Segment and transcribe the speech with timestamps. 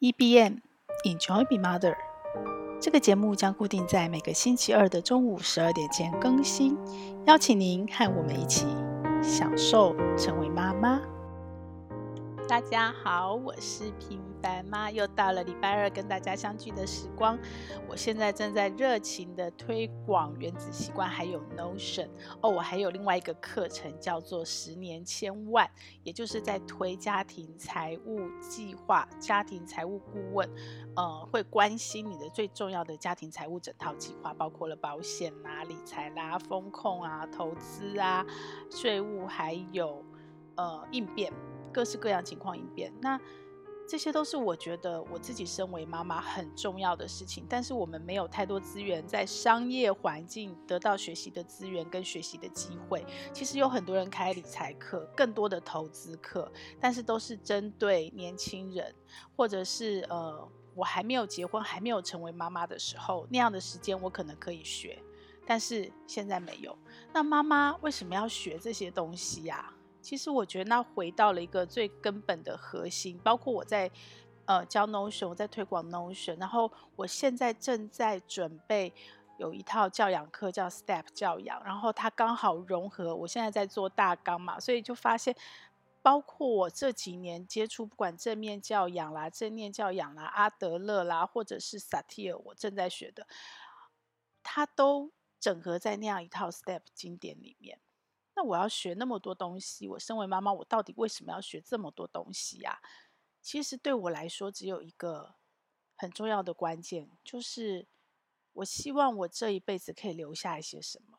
[0.00, 0.60] EBM
[1.04, 1.94] Enjoy Be Mother，
[2.80, 6.74] 这个节目将固定在每个星期二的中午十二点前更新，
[7.26, 8.64] 邀请您和我们一起
[9.22, 11.02] 享受成为妈妈。
[12.50, 17.38] 大家好，我是平凡妈，又到了礼拜二跟大家相聚的时光。
[17.88, 22.08] 我现在正在热情的推广原子习惯，还有 Notion
[22.42, 25.70] 哦，我还有另外一个课程叫做十年千万，
[26.02, 30.50] 也就是在推家庭财务计划、家庭财务顾问，
[30.96, 38.26] 呃，会关心你的最重要的家庭财务整套计划，包括了保险啦、理财啦、风控啊、投资啊、
[38.68, 40.04] 税务，还有
[40.56, 41.32] 呃应变。
[41.72, 43.20] 各式各样情况应变，那
[43.88, 47.44] 这些都是我觉得我自己身为妈妈很重要的事情。
[47.48, 53.04] 但是我们没有太多资源在商业环境得到学习的资源跟学习的机会。
[53.32, 58.94] 其实有很多人开理财课，更多的投资课，但是都是针对年轻人，
[59.34, 65.02] 或者是呃我还没有结婚，还没有成为妈妈的时候，那样的时间我可能可以学，
[65.44, 66.78] 但是现在没有。
[67.12, 69.74] 那妈妈为什么要学这些东西呀？
[70.00, 73.90] 其实我觉得那回到了一个最根本的核心，包括我在
[74.46, 78.92] 呃教 Notion，我在推广 Notion，然后我现在正在准备
[79.38, 85.34] 有一套教养课叫 Step 教养，然后它刚好融合我现在在做大纲嘛，所以就发现，
[86.02, 93.26] 包括我这几年接触不管正面教养啦、正念教养啦、阿德勒啦，或者是萨提尔，我正在学的，
[94.42, 97.78] 它都整合在那样一套 Step 经典里面。
[98.40, 102.80] 那我要学那么多东西，我身为妈妈，我到底为什么要学这么多东西呀？
[103.42, 105.34] 其实对我来说，只有一个
[105.94, 107.86] 很重要的关键，就是
[108.54, 111.18] 我希望我这一辈子可以留下一些什么。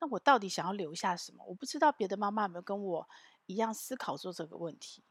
[0.00, 1.44] 那我到底想要留下什么？
[1.44, 3.08] 我不知道别的妈妈有没有跟我
[3.46, 5.04] 一样思考做这个问题。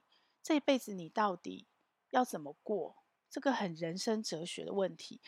[0.43, 1.69] 这一辈子你到底
[2.09, 2.97] 要怎么过？
[3.29, 5.21] 这个很人生哲学的问题。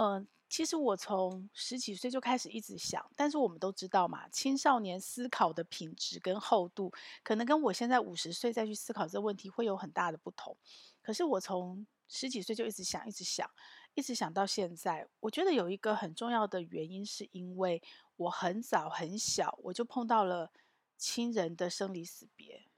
[0.00, 6.92] 嗯、其实我从十几岁就开始一直想，但是我们都知道嘛，青少年思考的品质跟厚度，
[7.24, 10.56] 可能跟我现在五十岁再去思考这个问题会有很大的不同。
[11.02, 13.50] 可是我从十几岁就一直想，一直想，
[13.94, 15.08] 一直想到现在。
[15.18, 17.82] 我觉得有一个很重要的原因，是因为
[18.18, 20.52] 我很早很小，我就碰到了
[20.96, 22.68] 亲人的生离死别，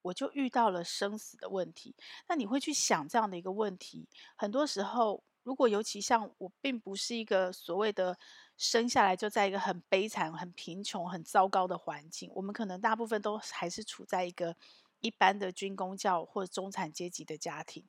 [0.00, 1.94] 我就遇到了生死的问题。
[2.26, 5.22] 那你会去想这样的一个问题，很多时候。
[5.42, 8.16] 如果尤其像我，并不是一个所谓的
[8.56, 14.54] 生下来就在一个很悲惨、很贫穷、很糟糕的环境，我们可能大部分都还是处在一个
[15.00, 17.84] 一般的军工教或中产阶级的家庭。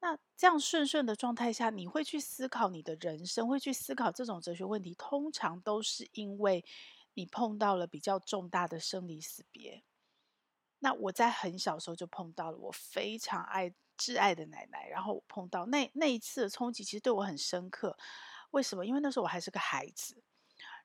[0.00, 6.62] 那这样顺顺的状态下，你会去思考你的人生，会去思考这种哲学问题，通常都是因为
[7.14, 9.82] 你碰到了比较重大的生离死别。
[10.80, 13.72] 那我在很小时候就碰到了，我非常爱。
[13.96, 17.96] 挚爱的奶奶，然后我碰到那那一次的冲击，其实对我很深刻。
[18.52, 18.86] 为什么？
[18.86, 20.22] 因为那时候我还是个孩子，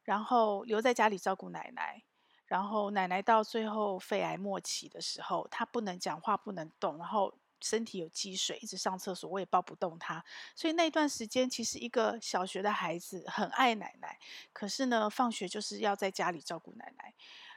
[0.04, 2.04] 然后留在家里照顾奶奶，
[2.46, 10.24] 然后奶奶到最后肺癌末期的时候，她不能讲话，不能动，然后身体有积水，一直上厕所，我也抱不动她。
[10.56, 14.20] 所以那段时间，其实一个小学的孩子很爱奶奶，
[14.52, 17.14] 可是呢，放学就是要在家里照顾奶奶，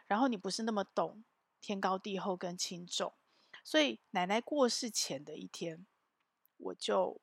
[0.07, 1.25] 然后你不是那么懂
[1.61, 3.13] 天高地厚跟轻重。
[3.65, 5.87] 所以奶奶过世前的一天，
[6.59, 7.21] 我就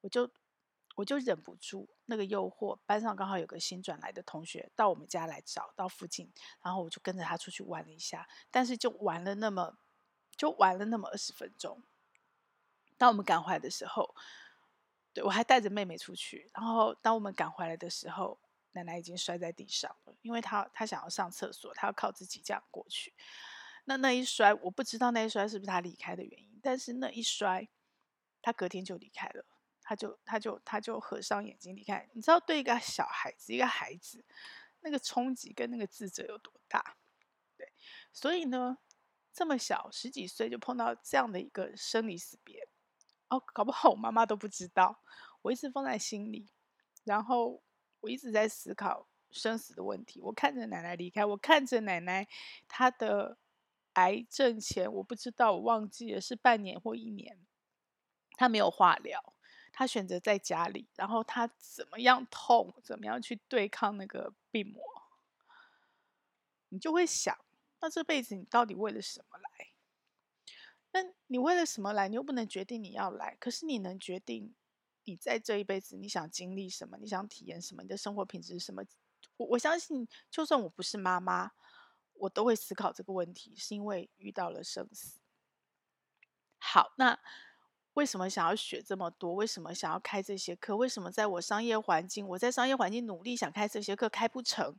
[0.00, 0.30] 我就
[0.96, 6.32] 我就忍不住那个诱惑，班上刚好有个新转来的同学到我们家来找，到附近，
[6.62, 9.76] 然后我就跟着他出去玩了一下，但是就玩了那么
[10.36, 11.82] 就玩了那么二十分钟。
[12.96, 14.14] 当我们赶回来的时候，
[15.12, 18.38] 对，我还带着妹妹出去，然后当我们赶回来的时候，
[18.72, 23.12] 奶奶已经摔在地上了，因为她她想要上厕所，她要靠自己这样过去。
[23.84, 27.68] 那那一摔，我不知道那一摔是不是他离开的原因，但是那一摔，
[28.40, 29.44] 他隔天就离开了，
[29.80, 32.08] 他就他就他就合上眼睛离开。
[32.12, 34.24] 你知道，对一个小孩子，一个孩子，
[34.80, 36.96] 那个冲击跟那个自责有多大？
[37.56, 37.72] 对，
[38.12, 38.78] 所以呢，
[39.32, 42.68] 这么小十几岁就碰到这样的一个生离死别，
[43.30, 45.02] 哦，搞不好我妈妈都不知道，
[45.42, 46.48] 我一直放在心里，
[47.02, 47.60] 然后
[47.98, 50.20] 我一直在思考生死的问题。
[50.20, 52.28] 我看着奶奶离开，我看着奶奶
[52.68, 53.38] 她的。
[53.94, 57.38] 癌症前我不知道，我忘记了是半年或一年。
[58.34, 59.34] 他没有化疗，
[59.72, 64.82] 他选择在家里，然后他怎么样痛，怎么样去对抗那个病魔？
[66.70, 67.38] 你就会想，
[67.80, 69.68] 那这辈子你到底为了什么来？
[70.92, 72.08] 那你为了什么来？
[72.08, 74.54] 你又不能决定你要来，可是你能决定
[75.04, 78.82] 你在这一辈子你想经历什么，你想体验什么，你的生活品质是什么？
[79.36, 81.52] 我我相信，就算我不是妈妈。
[82.22, 85.18] 我都会思考这个问题，是因为遇到了生死。
[86.58, 87.18] 好，那
[87.94, 89.34] 为什么想要学这么多？
[89.34, 90.76] 为什么想要开这些课？
[90.76, 94.76] 为什么在我商业环境，我在商业环境努力想开这些课开不成？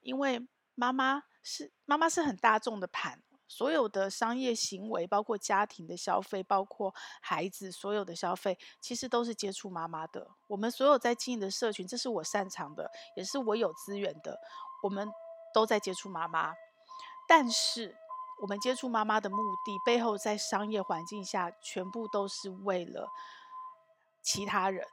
[0.00, 10.26] 因为妈妈是妈妈是很大众的盘，所有的商业行为，包括家庭的消费，包括孩子所有的消费，其实都是接触妈妈的。
[10.48, 14.40] 我们所有在经营的社群，这是我擅长的，也是我有资源的，
[14.82, 15.06] 我们
[15.52, 16.54] 都在接触妈妈，
[17.28, 17.96] 但是。
[18.38, 23.08] 我们接触妈妈的目的背后，在商业环境下，全部都是为了
[24.20, 24.86] 其他人、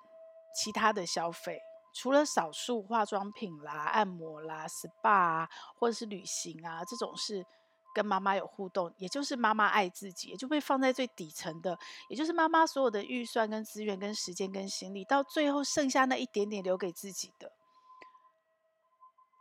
[0.56, 1.60] 其他的消费。
[1.94, 7.46] 除了少数化妆品啦、按摩啦、SPA 啊，或者是旅行啊，这种是
[7.94, 11.78] 跟妈妈有互动，也就是妈妈爱自己，也就被放在最底层的，
[12.08, 17.52] 也就是妈妈所有的预算、跟资源、跟时间、跟心力，到最后剩下那一点点留给自己的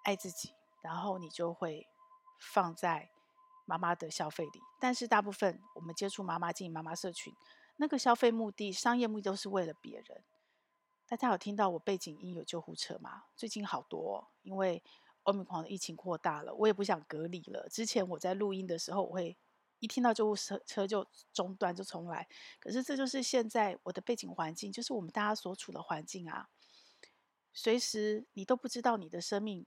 [0.02, 1.86] 爱自己，然后你就会
[2.42, 3.10] 放在。
[3.64, 7.32] 妈妈的消费里，但是大部分我们接触妈妈、经营妈妈社群，
[7.76, 10.24] 那个消费目的、商业目的都是为了别人。
[11.06, 13.22] 大家有听到我背景音有救护车吗？
[13.36, 14.82] 最近好多，因为
[15.22, 17.68] 欧米狂的疫情扩大了，我也不想隔离了。
[17.68, 19.38] 之前我在录音的时候，我会
[19.78, 22.26] 一听到救护车车就中断就重来。
[22.58, 26.48] 可是这就是现在我的背景环境，就是我们大家所处的环境啊。
[27.52, 29.64] 随时你都不知道你的生命，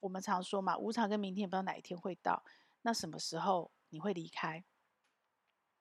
[0.00, 2.44] 我们常说嘛，无常跟明天也不知道哪一天会到。
[2.82, 4.64] 那什么时候你会离开？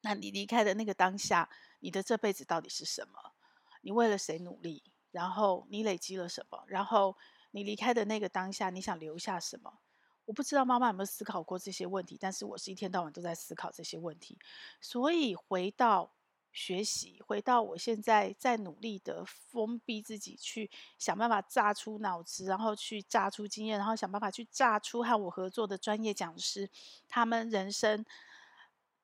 [0.01, 1.49] 那你离开的那个当下，
[1.79, 3.33] 你的这辈子到底是什么？
[3.81, 4.83] 你为了谁努力？
[5.11, 6.63] 然后你累积了什么？
[6.67, 7.15] 然后
[7.51, 9.79] 你离开的那个当下，你想留下什么？
[10.25, 14.37] 我不知道妈妈有没有思考过这些问题，但是我是一天到晚都在思考这些问题。
[14.81, 16.16] 所以回到。
[16.57, 26.67] 学习，回到我现在在努力的封闭自己，去想办法榨出脑子，然后去榨出经验，然后想办法去榨出和我合作的专业讲师，
[27.07, 28.03] 他们人生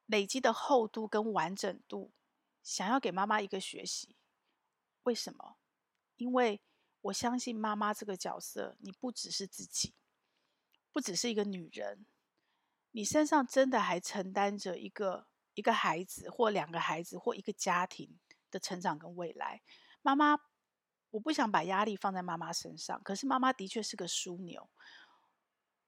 [0.07, 2.11] 累积的厚度跟完整度，
[2.63, 4.15] 想要给妈妈一个学习。
[5.03, 5.57] 为什么？
[6.15, 6.59] 因为
[7.01, 9.93] 我相信妈妈这个角色，你不只是自己，
[10.91, 12.07] 不只是一个女人，
[12.89, 15.27] 你身上真的还承担着一个。
[15.55, 18.17] 一个孩子或两个孩子或一个家庭
[18.49, 19.61] 的成长跟未来，
[20.01, 20.37] 妈妈，
[21.11, 23.01] 我不想把压力放在妈妈身上。
[23.03, 24.69] 可是妈妈的确是个枢纽。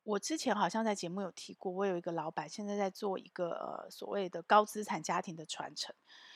[0.04, 5.96] 我之前好像在节目有提过，我有一个老板现在在做一个呃所谓的高资产家庭的传承。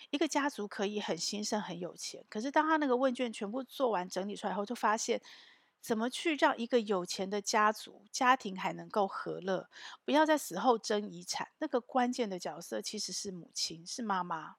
[0.09, 5.21] 一个家族可以很兴盛很有钱，可是当他那个问卷全部做完整理出来后，就发现。
[5.81, 9.69] 怎么去让一个有钱的家族家庭还能够和乐？
[10.03, 11.49] 不要在死后争遗产。
[11.59, 14.57] 那个关键的角色其实是母亲，是妈妈。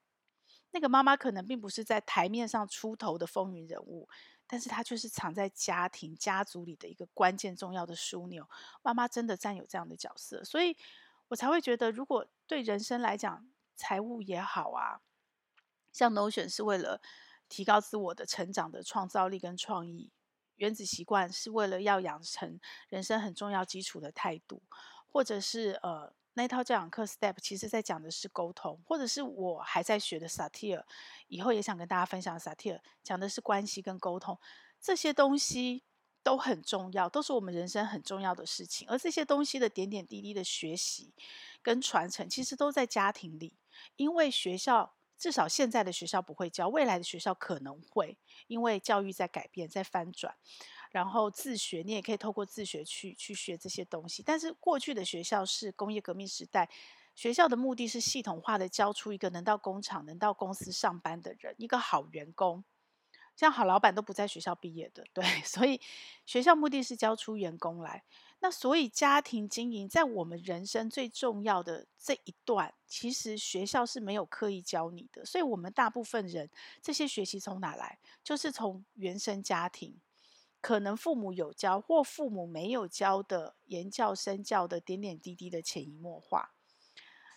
[0.71, 4.07] 那个妈妈可能并不是在台面上出头的风云人物，
[4.47, 8.47] 但是她却是藏在家庭家族里的一个关键重要的枢纽。
[8.81, 10.77] 妈妈真的占有这样的角色，所以
[11.27, 13.45] 我才会觉得，如果对人生来讲，
[13.75, 15.01] 财务也好啊，
[15.91, 17.01] 像 Notion 是为了
[17.49, 20.09] 提高自我的成长的创造力跟创意。
[20.61, 24.61] 原子习惯是为了要养成人生很重要基础的态度，
[25.11, 30.85] 或者是呃那套教养课 Step，其实在讲的是沟通，或者是我还在学的萨提尔，
[31.27, 34.37] 以后也想跟大家分享萨提尔讲的是关系跟沟通，
[34.79, 35.83] 这些东西
[36.21, 38.87] 都很重要，都是我们人生很重要的事情。
[38.87, 41.11] 而这些东西的点点滴滴的学习
[41.63, 43.57] 跟传承，其实都在家庭里，
[43.95, 44.93] 因为学校。
[45.21, 50.35] 至少现在的学校不会教，未来的学校可能会，因为教育在改变，在翻转。
[50.89, 54.23] 然后自学，你也可以透过自学去去学这些东西。
[54.23, 56.67] 但是过去的学校是工业革命时代，
[57.13, 62.63] 学校的目的是系统化的教出一个能到工厂、能到公司上班的人，一个好员工。
[63.35, 65.79] 像好老板都不在学校毕业的， 对，所以
[66.25, 68.03] 学校目的是教出员工来。
[68.43, 75.23] 那所以家庭经营在我们人生最重要的这一段，其实学校是没有刻意教你的。
[75.23, 76.49] 所以我们大部分人
[76.81, 77.99] 这些学习从哪来？
[78.23, 79.95] 就是从原生家庭，
[80.59, 86.53] 可能父母有教或父母没有教的言教身教的点点滴滴的潜移默化。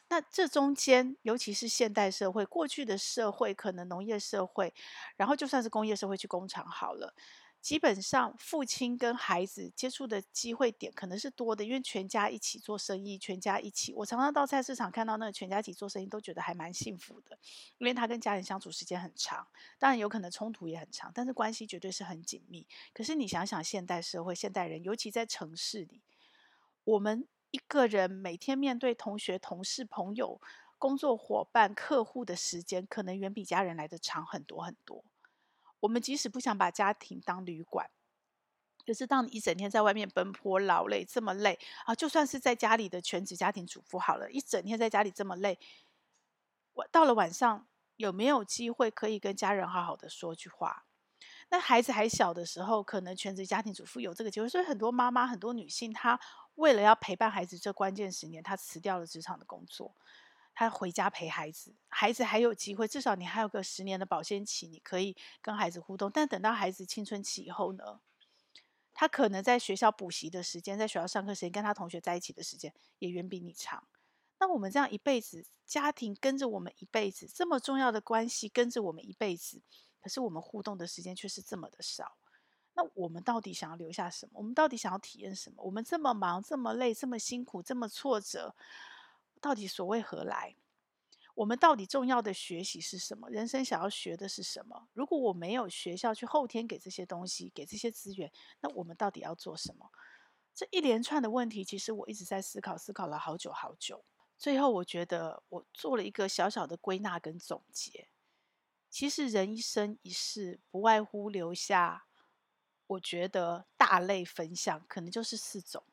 [0.08, 4.72] 那这中间，尤其是现代社会，过去的社会可能农业社会，
[5.16, 7.14] 然后就算是工业社会去工厂好了。
[7.60, 13.94] 基本上，父亲跟孩子接触的机会点可能是多的，因为全家一起做生意，全家一起。
[13.94, 17.38] 我常常到菜市场看到那个全家一起做生意，都觉得还蛮幸福的，
[17.78, 22.66] 因为他跟家人相处时间很长，当然有可能冲突也很长，但是关系绝对是很紧密。
[22.92, 26.02] 可是你想想，现代社会、现代人，尤其在城市里，
[26.84, 30.40] 我们一个人每天面对同学、同事、朋友、
[30.76, 35.04] 工作伙伴、客户的时间，可能远比家人来得长很多很多。
[35.78, 37.88] 我们即使不想把家庭当旅馆，
[38.84, 45.56] 可是当你一整天在外面奔波劳累，这么累啊，就算是在家里的全职家庭主妇好了，一整天在家里这么累，
[46.72, 50.86] 我到了晚上，有没有机会可以跟家人好好的说句话？
[51.50, 56.18] 那孩子还小的时候，可能全职家庭主妇有这个机会，所以很多妈妈、很多女性，她
[56.56, 59.94] 为了要陪伴孩子这关键十年，他辞掉了职场的工作，
[60.54, 61.74] 他回家陪孩子。
[61.88, 66.10] 孩子还有机会，至少你还有个十年的保鲜期，你可以跟孩子互动。
[66.10, 68.00] 但等到孩子青春期以后呢，
[68.92, 73.86] 他可能在学校补习的时间，在学校上课时间，跟他同学在一起的时间，也远比你长。
[74.38, 79.62] 那我们这样一辈子，家庭跟着我们一辈子，这么重要的关系跟着我们一辈子。
[80.00, 82.16] 可是我们互动的时间却是这么的少，
[82.74, 84.32] 那我们到底想要留下什么？
[84.34, 85.62] 我们到底想要体验什么？
[85.62, 88.54] 我们这么忙，这么累，这么辛苦，这么挫折，
[89.40, 90.56] 到底所为何来？
[91.36, 93.28] 我们到底重要的学习是什么？
[93.28, 94.88] 人生想要学的是什么？
[94.92, 99.90] 如果我没有学校去后天给这些东西，给这些资源，那我们到底要做什么？
[100.54, 104.04] 这一连串的问题，其实我一直在思考，思考了好久好久。
[104.36, 108.08] 最后，我觉得我做了一个小小的归纳跟总结。
[108.88, 112.06] 其实人一生一世，不外乎留下，
[112.86, 115.84] 我觉得大类分享可能就是四种。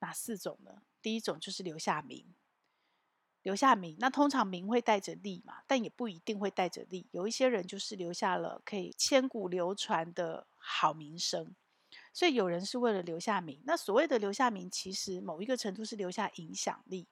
[0.00, 0.82] 哪四种呢？
[1.00, 2.34] 第一种就是留下名，
[3.42, 3.96] 留下名。
[4.00, 7.06] 那通常名会带着利嘛，但也不一定会带着利。
[7.12, 11.54] 有一些人就是留下了可以千古流传的好名声，
[12.12, 13.62] 所以有人是为了留下名。
[13.64, 17.06] 那所谓的留下名，其实某一个程度是留下影响力。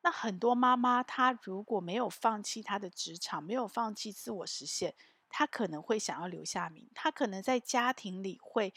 [0.00, 4.94] 那很多妈妈，她如果没有放弃她的职场，没有放弃自我实现，
[5.28, 6.88] 她可能会想要留下名。
[6.94, 8.72] 她可能在家庭里会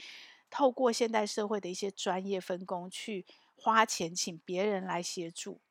[0.50, 3.25] 透过现代社会的一些专业分工，去
[3.56, 5.62] 花钱请别人来协助，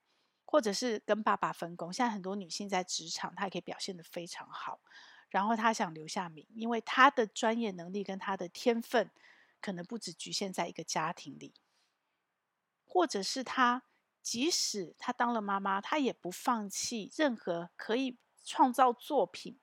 [0.44, 1.92] 或者是跟爸爸分工。
[1.92, 4.80] 现在很多女性在职场，她也可以表现得非常好，
[5.28, 9.10] 然后她想留下名，因为她的专业能力跟她的天分，
[9.60, 11.54] 可能不只局限在一个家庭里，
[12.86, 13.84] 或者是她。
[14.20, 19.58] 即使她当了妈妈，她也不放弃任何可以创造作品、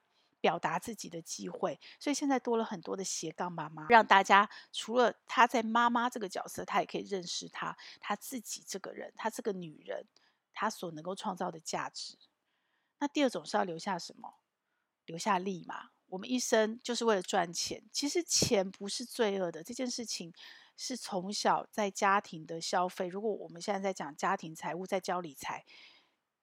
[0.45, 1.79] 表达自己的机会。
[1.99, 10.05] 所以现在多了很多的斜杠妈妈，让大家除了她在妈妈这个角色，她也可以认识她，她自己这个人，她这个女人，
[10.53, 12.15] 她所能够创造的价值。
[12.99, 14.35] 那第二种是要留下什么？
[15.07, 15.89] 留下利嘛。
[16.09, 20.31] 我们一生就是为了赚钱，其实钱不是罪恶的，这件事情。
[20.77, 23.07] 是从小在家庭的消费。
[23.07, 25.63] 如果我们现在在讲家庭财务，在教理财，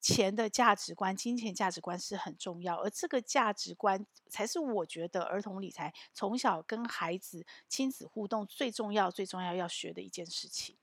[0.02, 10.76] 钱的价值观、金钱价值观是很重要，而这个价值观才是我觉得儿童理财从小跟孩子亲子互动最重要、最重要要学的一件事情。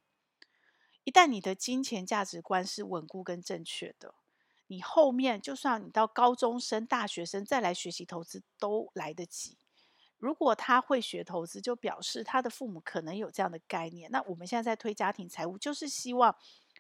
[1.04, 4.14] 一旦你的金钱价值观是稳固跟正确的，
[4.68, 9.58] 你后面就算你到高中生、大学生再来学习投资都来得及。
[10.18, 14.12] 如果他会学投资，就表示他的父母可能有这样的概念。
[14.12, 16.36] 那我们现在在推家庭财务，就是希望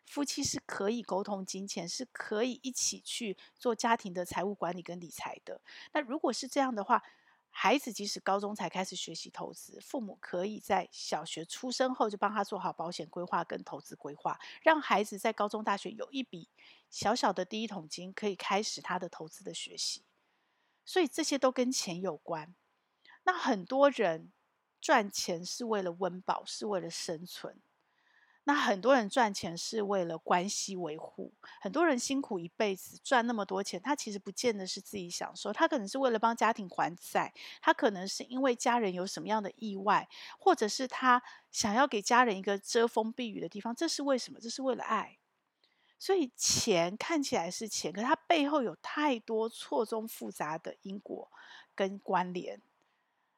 [0.10, 5.62] 夫妻是可以沟通金钱，是可以一起去做家庭的财务管理跟理财的。
[5.94, 7.04] 那如果是这样的话，
[7.51, 16.50] 孩子即使高中才开始学习投资，父母可以在小学出生后就帮他做好保险规划跟投资规划，让孩子在高中、大学有一笔
[16.89, 20.04] 小小的第一桶金，可以开始他的投资的学习。
[20.84, 22.56] 所以这些都跟钱有关。
[23.25, 24.32] 那很多人
[24.82, 27.62] 赚钱是为了温饱，是为了生存。
[28.50, 31.32] 那很多人赚钱是为了关系维护。
[31.62, 43.75] 很多人辛苦一辈子赚那么多钱，他其实不见得是自己享受，他可能是为了帮家庭还债，他可能是因为家人有什么样的意外，或者是他想要给家人一个遮风避雨的地方。
[43.75, 44.39] 这是为什么？
[44.39, 45.20] 这是为了爱。
[46.00, 51.29] 所以钱看起来是钱，可是它背后有太多错综复杂的因果
[51.75, 52.60] 跟关联。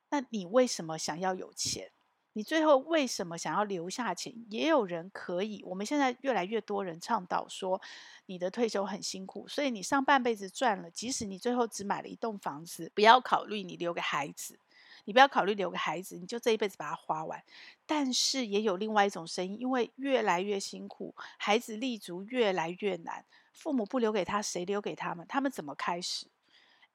[0.10, 1.92] 那你为什么想要有钱？
[2.34, 4.34] 你最后为什么想要留下钱？
[4.50, 5.62] 也有人可以。
[5.66, 7.82] 我们现在越来越多人倡导说，
[8.26, 14.58] 你的退休很辛苦，所以你上半辈子赚了，即使你最后只买了一栋房子，不要考虑你留给孩子，
[15.04, 17.44] 你不要考虑留给孩子，你就这一辈子把它花完。
[17.86, 25.26] 但是也有另外一种声音，因为越来越辛苦，孩子立足越来越难，父母不留给他，谁留给他们？
[25.28, 26.28] 他们怎么开始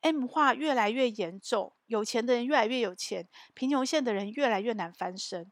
[0.00, 5.50] ？M 化越来越严重，有钱的人越来越有钱，贫穷线的人越来越难翻身。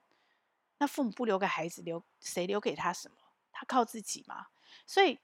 [0.78, 3.16] 那父母不留给孩子，留谁留给他什么？
[3.52, 4.46] 他靠自己吗？
[4.86, 5.18] 所以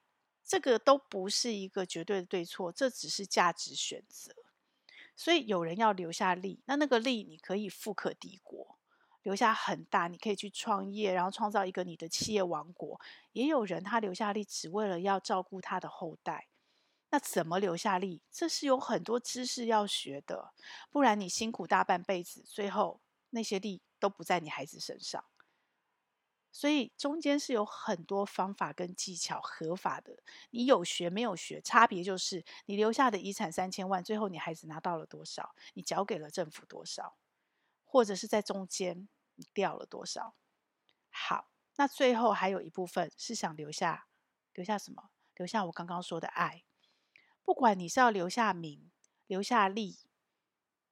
[0.44, 4.32] 这个都不是一个绝对的对错，这只是价值选择。
[5.16, 8.78] 所以有人要留下利，那那个利你可以富可敌国，
[9.22, 13.00] 留下很大，你可以去创业，然后创造一个你的企业王国。
[13.32, 16.46] 也有人他留下利，只为了要照顾他的后代。
[17.10, 18.22] 那怎么留下利？
[18.30, 20.52] 这是有很多知识要学的，
[20.90, 23.00] 不然你辛苦大半辈子，最后
[23.30, 25.24] 那些利都不在你孩子身上。
[26.52, 30.18] 所以中间是有很多方法跟技巧合法的。
[30.50, 37.16] 你有学没有学，差别就是你留下的遗产三千万，最后你孩子拿到了多少，你缴给了政府多少，
[37.84, 40.34] 或者是在中间你掉了多少。
[41.10, 44.08] 好，那最后还有一部分是想留下，
[44.52, 45.10] 留下什么？
[45.36, 46.64] 留下我刚刚说的爱。
[47.44, 48.90] 不管你是要留下名，
[49.26, 49.98] 留下利，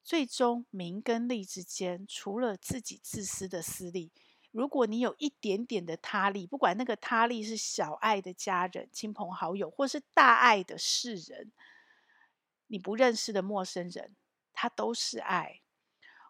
[0.03, 4.13] 最终名跟利之间，除了自己自私的私利。
[4.51, 11.53] 如果你有一点点的他利，不管那个他利是小爱的家人、亲朋好友，或是大爱的世人，
[12.67, 14.17] 你不认识的陌生人，
[14.53, 15.61] 他都是爱。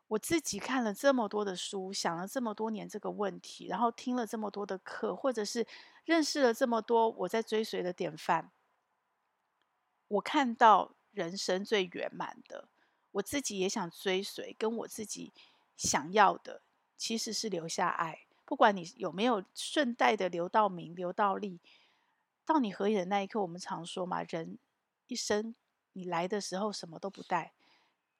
[0.09, 5.67] 我自己看了这么多的书，想了这么多年这个问题，然后听了这么多的课，或者是
[6.05, 8.51] 认识了这么多我在追随的典范，
[10.09, 12.69] 我看到人生最圆满的，
[13.13, 15.33] 我自己也想追随，跟我自己
[15.77, 16.63] 想要的。
[16.97, 21.61] 其实是留下爱，不管你有没有顺带的留到名、留到利，
[22.45, 24.59] 到你合影的那一刻，我们常说嘛，人
[25.07, 25.55] 一生
[25.93, 27.53] 你来的时候什么都不带，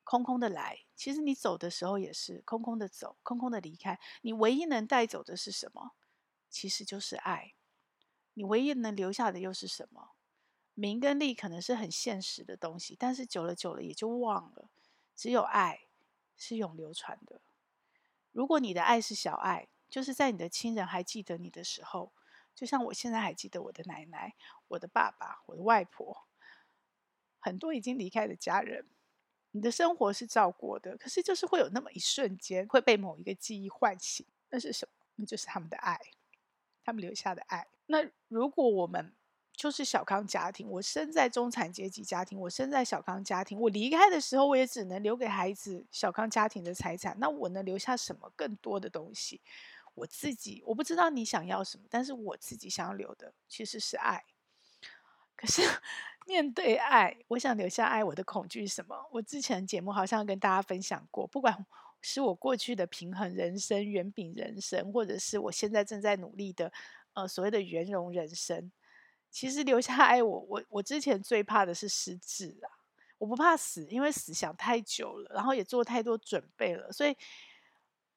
[0.05, 3.99] 空空的来；其实你走的时候也是空空的走，空空的离开。
[4.21, 5.91] 你唯一能带走的是什么？
[6.49, 7.55] 其实就是爱。
[8.35, 10.11] 你唯一能留下的又是什么？
[10.79, 14.69] 名跟利可能是很现实的东西，但是久了久了也就忘了。
[15.17, 15.81] 只有爱
[16.37, 17.41] 是永流传的。
[18.31, 22.13] 如果你的爱是小爱，就是在你的亲人还记得你的时候，
[22.55, 24.37] 就像我现在还记得我的奶奶、
[24.69, 26.25] 我的爸爸、我的外婆，
[27.41, 28.87] 很多已经离开的家人，
[29.51, 35.07] 你的生活是照过的，可是就是会有那么一瞬间会被某一个记忆唤醒，那是什么？
[35.17, 35.99] 那就是他们的爱，
[36.85, 37.67] 他们留下的爱。
[37.87, 39.13] 那如果我们
[39.59, 47.17] 就是小康家庭，我生在中产阶级家庭，我生在小康家庭，我离开的时候，我也只能留给孩子小康家庭的财产。
[47.19, 49.41] 那我能留下什么更多的东西？
[49.95, 54.23] 我自己，我不知道你想要什么，但是我自己想要留的其实是爱。
[55.35, 55.61] 可是
[56.29, 58.95] 面对爱，我想留下爱，我的恐惧是什么？
[59.11, 61.67] 我之前节目好像跟大家分享过，不管
[62.01, 66.73] 是我过去的平衡人生、圆饼人生，或者是我现在正在努力的
[67.15, 68.71] 呃所谓的圆融人生。
[69.31, 72.69] 其实留下爱我，我我之前最怕的是失智啊！
[73.19, 77.17] 我不怕死，因为死想太久了，然后也做太多准备了，所以，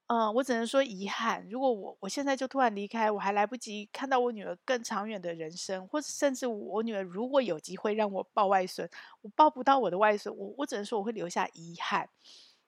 [0.08, 1.47] 嗯、我只能说遗憾。
[1.50, 8.88] 如果我我现在就突然离开，我还来不及看到我女儿更长远的人生，或者甚至我女儿如果有机会让我抱外孙，
[9.21, 12.08] 我抱不到我的外孙，我我只能说我会留下遗憾，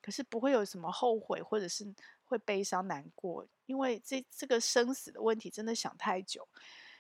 [0.02, 1.86] 可是不会有什么后悔，或者是
[2.24, 6.48] 会悲伤难过，因为这这个生死的问题真的想太久。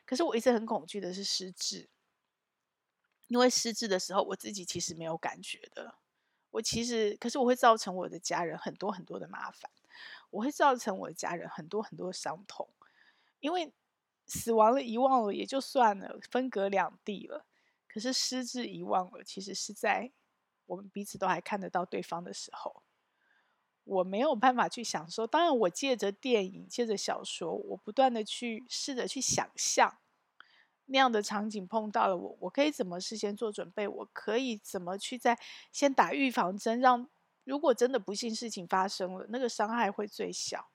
[0.06, 1.89] 可是我一直很恐惧的是失智，
[3.28, 5.96] 因为失智的时候，我自己其实没有感觉的。
[6.52, 9.72] 我其实，可是我会造成我的家人很多很多的麻烦，
[10.30, 12.70] 我会造成我的家人很多很多的伤痛。
[13.39, 13.74] 因为
[14.28, 17.46] 死亡了、遗忘了也就算了，分隔两地了。
[17.88, 20.12] 可是失智、遗忘了，其实是在
[20.68, 22.83] 我们彼此都还看得到对方的时候。
[23.84, 25.28] 我没有办法去享受。
[25.28, 29.98] 当然，我借着电影、借着小说，我不断的去试着去想象
[30.86, 33.88] 那样的场景碰到了我，我可以怎么事先做准备？
[33.88, 35.38] 我可以怎么去在
[35.72, 37.10] 先打预防针，让
[37.43, 40.69] 如果真的不幸事情发生了，那个伤害会最小。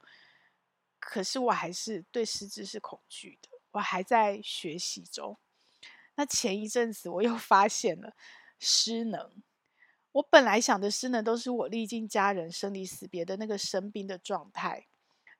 [0.98, 5.38] 可是我还是对失智是恐惧的，我还在学习中。
[6.16, 8.14] 那前一阵子我又发现了
[8.58, 9.42] 失能。
[10.18, 14.88] 我本来想的失能，都是我历经家人生离死别的那个生病的状态。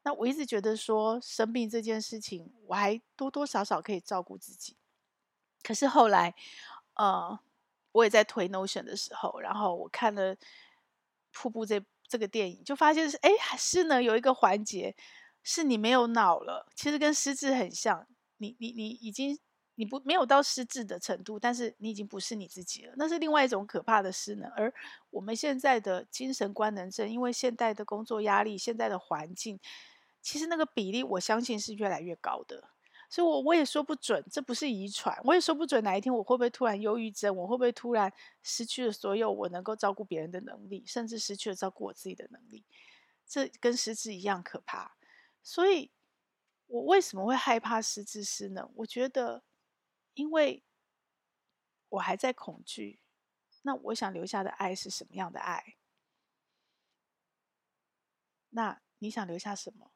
[0.02, 4.76] 那我一直觉得说生病这件事情，我还多多少少可以照顾自己。
[5.64, 6.32] 可是后来，
[6.94, 7.40] 呃，
[7.90, 10.36] 我也在推 Notion 的时候，然后我看了
[11.32, 14.94] 《瀑布》这这个电影，就发现是哎，失能有一个环节
[15.42, 18.06] 是你没有脑了，其实跟失智很像。
[18.36, 19.36] 你你你已经。
[19.78, 24.50] 你不没有到失智的程度，但是你已经不是你自己了，那是另外一种可怕的失能。
[24.50, 24.74] 而
[25.10, 29.60] 我们现在的精神官能症，因为现代的工作压力、现在的环境，
[30.20, 32.70] 其实那个比例我相信是越来越高的。
[33.08, 38.12] 所以我，我我也说不准，这不是遗传，我也说不准哪一天我会不会突然忧郁症，我会不会突然
[38.42, 42.64] 失去了所有我能够照顾别人的能力，甚至失去了照顾我自己的能力。
[43.28, 44.96] 这跟失智一样可怕。
[45.42, 45.92] 所以，
[46.66, 48.68] 我为什么会害怕失智失能？
[48.74, 49.44] 我觉得。
[50.18, 50.64] 因为
[51.90, 53.00] 我还在恐惧，
[53.62, 55.76] 那我想留下的爱是什么样的爱？
[58.48, 59.92] 那你想留下什么？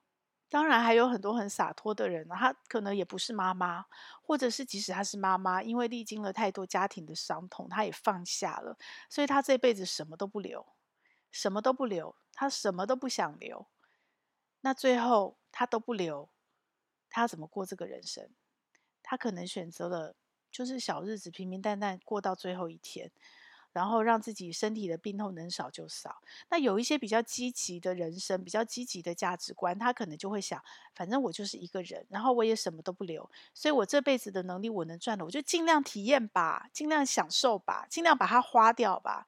[0.49, 3.87] 当然还有很多很洒脱的人，他可能也不是妈妈，
[4.23, 8.79] 或者是即使他是妈妈，因为历经了太多家庭的伤痛，他也放下了，
[9.11, 10.65] 所以他这辈子什么都不留，
[11.33, 13.67] 什么都不留，他什么都不想留。
[14.61, 16.31] 那最后他都不留。
[17.11, 18.31] 他怎么过这个人生？
[19.13, 20.15] 他可能选择了
[20.51, 23.11] 就是小日子，平平淡淡过到最后一天。
[23.75, 26.23] 然后让自己身体的病痛能少就少。
[26.51, 30.63] 那有一些比较积极的人生，比较积极的价值观，他可能就会想：
[30.95, 39.27] 反正我就是一个人，然后我也什么都不留，所以我这辈子的能力我能赚的，我就尽量体验吧，尽量享受吧，尽量把它花掉吧。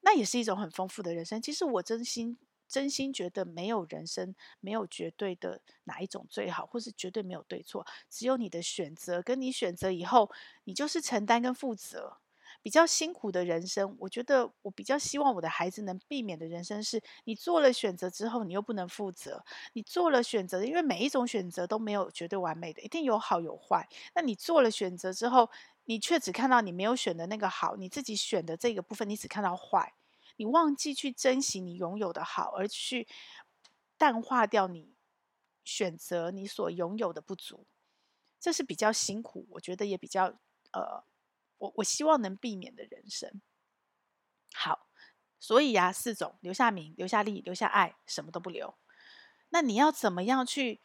[0.00, 1.40] 那也是一种很丰富的人生。
[1.42, 2.36] 其实我真心
[2.68, 9.22] 真心觉得，没有人生，没有绝对的哪一种最好，或是绝对没有对错，只有你的选择。
[9.22, 10.30] 跟你选择以后，
[10.64, 12.18] 你就是承担跟负责。
[12.62, 19.44] 比较辛苦的人生，我觉得我比较希望我的孩子能避免的人生是：你做了选择之后，你又不能负责。
[19.74, 23.86] 你做了选择，因为每一种选择都没有绝对完美的，一定有好有坏。
[24.14, 25.50] 那你做了选择之后，
[25.84, 29.92] 你却只看到你没有选的那个好，你自己选的这个部分，你只看到坏，
[30.36, 33.06] 你忘记去珍惜你拥有的好，而去
[33.96, 34.94] 淡化掉你
[35.64, 37.66] 选择你所拥有的不足，
[38.40, 40.38] 这是比较辛苦，我觉得也比较
[40.72, 41.04] 呃。
[41.58, 43.40] 我我希望能避免的人生。
[44.54, 44.88] 好，
[45.40, 48.76] 所以呀，四种：留下名、留下利、留下爱，什么都不留。
[49.50, 50.82] 那你要怎么样去？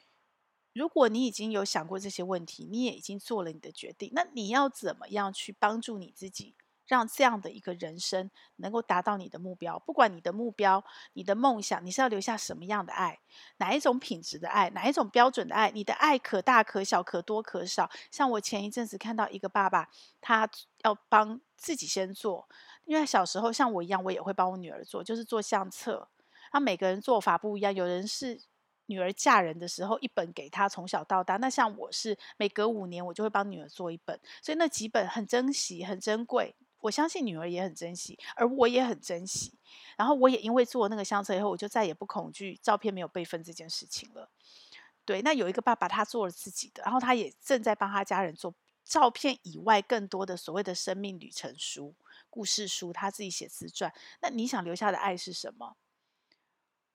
[0.71, 6.55] 如果你已经有想过这些问题，你也已经做了你的决定，那你要怎么样去帮助你自己？
[6.89, 13.19] 让这样的一个人生能够达到你的目标，不管你的目标、你的梦想，你是要留下什么样的爱，
[13.57, 15.69] 哪一种品质的爱，哪一种标准的爱？
[15.69, 17.87] 你的爱可大可小，可多可少。
[18.11, 19.87] 像我前一阵子看到一个爸爸，
[20.19, 20.49] 他
[20.83, 22.49] 要帮自己先做，
[22.85, 26.09] 因为小时候像我一样，我也会帮我女儿做，就是做相册。
[26.51, 28.41] 那每个人做法不一样，有人是
[28.87, 36.55] 女儿嫁人的时候一本给她从小到大，那像我是每隔五年我就会帮女儿做一本，所以那几本很珍惜、很珍贵。
[36.81, 39.57] 我相信女儿也很珍惜，而我也很珍惜。
[39.97, 44.29] 然后我也因为做那个相册以后，我就再也不恐惧照片没有备份这件事情了。
[45.03, 48.53] 对，那有一个爸爸，他做了自己的，然后他也正在帮他家人做
[48.85, 51.95] 照片以外更多的所谓的生命旅程书、
[52.29, 53.93] 故事书，他自己写自传。
[54.21, 55.75] 那你想留下的爱是什么？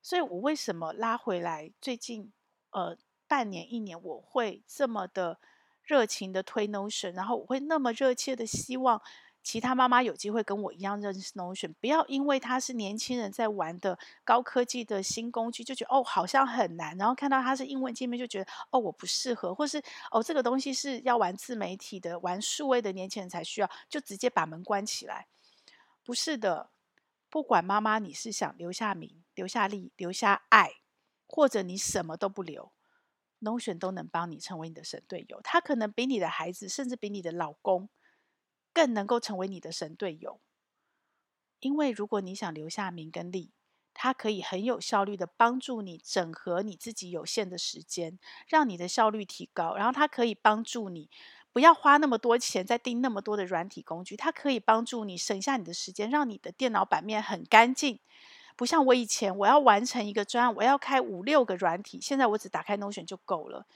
[0.00, 1.72] 所以我为什么拉回来？
[1.80, 2.32] 最近
[2.70, 5.40] 呃半年一年，我会这么的
[5.82, 9.02] 热情的推 Notion，然后我会那么热切的希望。
[9.44, 25.26] 其他妈妈有机会跟我一样认识 Notion，不要因为它是年轻人在玩的高科技的新工具，就觉得哦好像很难，然后看到它是英文界面就觉得哦我不适合，或是哦这个东西是要玩自媒体的、玩数位的年轻人才需要，就直接把门关起来。
[26.02, 26.70] 不是的，
[27.28, 30.70] 不管妈妈你是想留下名、留下利、留下爱，
[31.26, 32.72] 或者你什么都不留
[33.42, 35.38] ，Notion 都能帮你成为你的神队友。
[35.44, 37.90] 他可能比你的孩子，甚至比你的老公。
[38.74, 40.40] 更能够成为你的神队友，
[41.60, 43.52] 因为如果你想留下名跟利，
[43.94, 49.76] 它可以很有效率的帮助你整合你自己有限的时间，让你的效率提高。
[49.76, 51.08] 然后它可以帮助你
[51.52, 58.00] 不要花那么多钱再订那么多的软体工具，它可以帮助你省下你的时间，让你的电脑版面很干净。
[58.56, 63.66] 不像我以前，我要完成一个专案，我要开五六个软体，现在我只打开 Notion 就够了。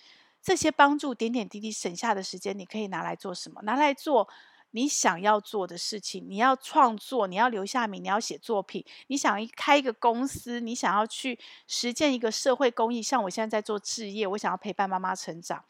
[0.42, 3.62] 这些帮助点点滴滴省下的时间，你可以拿来做什么？
[3.62, 4.28] 拿来做。
[4.70, 15.64] 你想要做的事情，你要创作，你要留下名，你要写作品，你想开一个公司，你想要去实践一个社会公益，像我现在在做置业，我想要陪伴妈妈成长，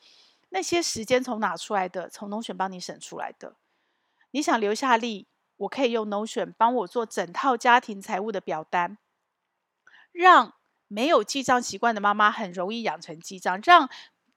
[0.48, 2.08] 那些时间从哪出来的？
[2.08, 3.56] 从 Notion 帮你省出来的。
[4.32, 8.98] 你想留下利，我可以用 Notion 帮我做整套家庭财务的表单，
[10.10, 10.54] 让
[10.88, 13.88] 没有记账习惯的妈妈很容易养成记账，让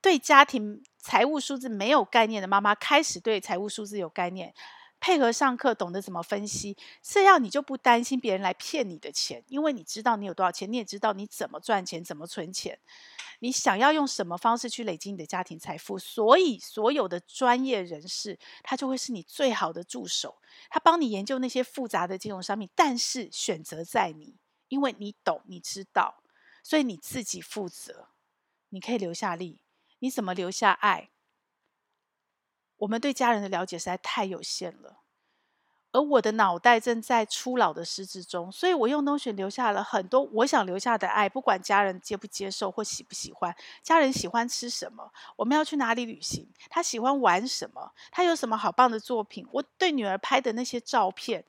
[0.02, 4.54] 对家庭财务数字没有概念的妈妈开始对财务数字有概念，
[5.00, 12.80] 配合上课懂得怎么分析，这样你就不担心别人来骗你的钱，因为你知道你有多少钱，你也知道你怎么赚钱，怎么存钱，
[13.40, 20.38] 你想要用什么方式去累积你的家庭财富，所以所有的专业人士他就会是你最好的助手，
[20.70, 24.36] 他帮你研究那些复杂的金融商品，但是选择在你，
[24.68, 26.24] 因为你懂，你知道，
[26.64, 28.10] 所以你自己负责，
[28.70, 29.61] 你可以留下利。
[30.02, 31.10] 你怎么留下爱？
[32.78, 35.02] 我们对家人的了解实在太有限了，
[35.92, 43.56] 而我的脑袋正在初老的失智中，所以我用诺选留下了很多我想留下的爱，不管家人接不接受或喜不喜欢。
[43.84, 45.12] 家人喜欢吃什么？
[45.36, 46.52] 我们要去哪里旅行？
[46.72, 47.92] 他喜欢玩什么？
[48.12, 49.48] 他有什么好棒的作品？
[49.52, 51.46] 我对女儿拍的那些照片，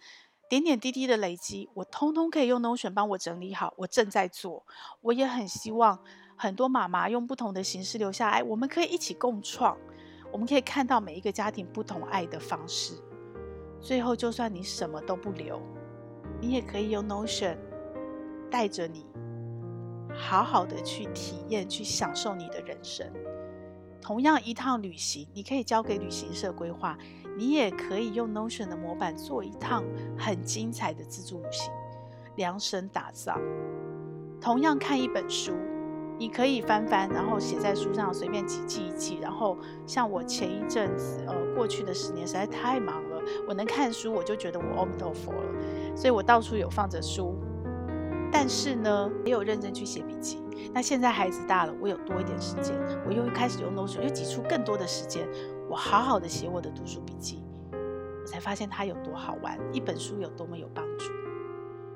[0.51, 3.73] 点点滴滴的累积，我通通可以用诺选帮我整理好。
[3.79, 4.67] 我正在做，
[5.01, 6.05] 我也很希望。
[6.43, 9.79] 很多妈妈用不同的形式留下爱，我们可以一起共创，
[10.33, 12.95] 我们可以看到每一个家庭不同爱的方式。
[13.81, 15.63] 最后，就算你什么都不留，
[16.41, 17.57] 你也可以用 Notion
[18.51, 19.07] 带着你，
[20.13, 23.09] 好好的去体验、去享受你的人生。
[24.01, 26.99] 同样一趟旅行，你可以交给旅行社规划，
[27.39, 29.85] 你也可以用 Notion 的模板做一趟
[30.19, 31.73] 很精彩的自助旅行，
[32.35, 33.39] 量身打造。
[34.41, 35.53] 同样看一本书，
[36.23, 39.19] 你可以翻翻，然后写在书上，随便记记一记。
[39.21, 47.35] 然后像我前一阵子，呃，过去的十年实在太忙了，我能看书，我就觉得我阿弥陀佛了，所以我到处有放着书。
[48.31, 50.41] 但是呢，没有认真去写笔记。
[50.73, 52.73] 那现在孩子大了，我有多一点时间，
[53.05, 55.27] 我又开始用 Notion，又挤出更多的时间，
[55.69, 61.07] 我好好的写我的读书笔记，我才发现它有多好玩，一本书有多么有帮助。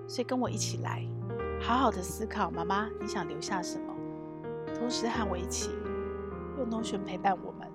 [0.08, 1.08] 所以跟我一起来，
[1.60, 3.94] 好好的思考，妈妈你想留下什么？
[4.78, 5.70] 同时和我一起
[6.58, 7.66] 用 no 选陪伴我们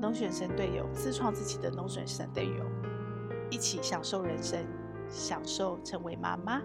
[0.00, 2.64] no 选神队友，自创自己的 no 选神队友，
[3.50, 4.64] 一起享受人生，
[5.08, 6.60] 享受成为妈妈。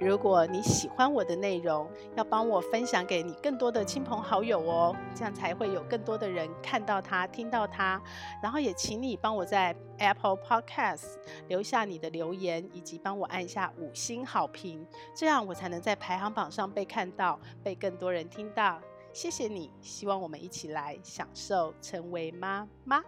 [0.00, 8.00] 如果你喜欢我的内容，要帮我分享给你更多的亲朋好友哦，这样才会有更多的人看到它、听到它。
[8.40, 11.16] 然后也请你帮我在 Apple Podcast
[11.48, 18.80] 留下你的留言，以及帮我按下五星好评，这样我才能在排行榜上被看到，被更多人听到。
[19.12, 23.02] 谢谢你，希望我们一起来享受成为妈妈，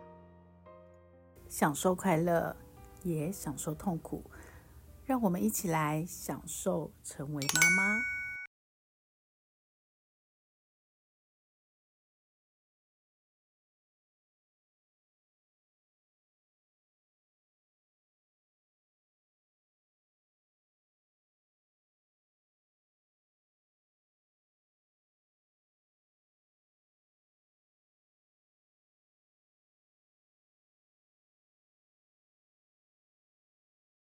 [1.47, 2.57] 享受快乐，
[3.05, 4.25] 也享受痛苦。
[5.11, 8.20] 让我们一起来享受成为妈妈。